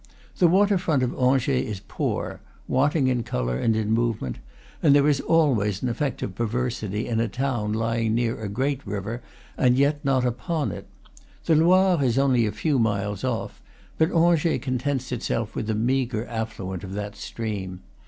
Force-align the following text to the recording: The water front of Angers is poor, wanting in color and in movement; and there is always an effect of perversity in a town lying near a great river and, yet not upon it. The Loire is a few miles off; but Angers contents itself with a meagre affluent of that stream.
The 0.39 0.47
water 0.47 0.79
front 0.79 1.03
of 1.03 1.13
Angers 1.15 1.47
is 1.47 1.79
poor, 1.87 2.41
wanting 2.67 3.05
in 3.05 3.21
color 3.21 3.59
and 3.59 3.75
in 3.75 3.91
movement; 3.91 4.39
and 4.81 4.95
there 4.95 5.07
is 5.07 5.19
always 5.21 5.83
an 5.83 5.89
effect 5.89 6.23
of 6.23 6.33
perversity 6.33 7.07
in 7.07 7.19
a 7.19 7.27
town 7.27 7.71
lying 7.73 8.15
near 8.15 8.41
a 8.41 8.49
great 8.49 8.81
river 8.83 9.21
and, 9.55 9.77
yet 9.77 10.03
not 10.03 10.25
upon 10.25 10.71
it. 10.71 10.87
The 11.45 11.53
Loire 11.55 12.03
is 12.03 12.17
a 12.17 12.49
few 12.51 12.79
miles 12.79 13.23
off; 13.23 13.61
but 13.99 14.09
Angers 14.11 14.59
contents 14.63 15.11
itself 15.11 15.53
with 15.53 15.69
a 15.69 15.75
meagre 15.75 16.25
affluent 16.25 16.83
of 16.83 16.93
that 16.93 17.15
stream. 17.15 17.81